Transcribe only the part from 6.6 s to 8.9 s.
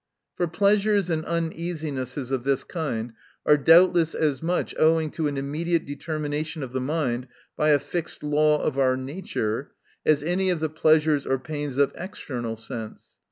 of the mind by a fixed law of